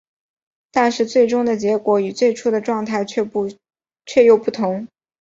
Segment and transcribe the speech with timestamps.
[0.71, 4.87] 但是最终的结果与最初的状态却又不同。